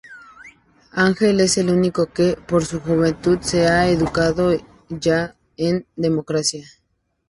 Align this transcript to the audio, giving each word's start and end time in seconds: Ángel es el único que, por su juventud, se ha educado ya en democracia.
Ángel 0.93 1.41
es 1.41 1.59
el 1.59 1.69
único 1.69 2.07
que, 2.07 2.35
por 2.35 2.65
su 2.65 2.79
juventud, 2.79 3.37
se 3.41 3.67
ha 3.67 3.87
educado 3.87 4.51
ya 4.89 5.35
en 5.57 5.85
democracia. 5.95 6.65